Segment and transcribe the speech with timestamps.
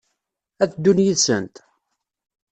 [0.63, 1.55] Ad ddun yid-sent?